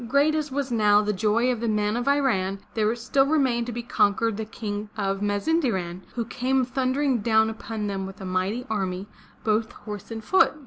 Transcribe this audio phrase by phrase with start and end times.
[0.07, 3.71] Great as was now the joy of the men of Iran, there still remained to
[3.71, 8.65] be conquered the King of Mazinderan, who came thundering down upon them with a mighty
[8.67, 9.05] army,
[9.43, 10.53] both horse and foot.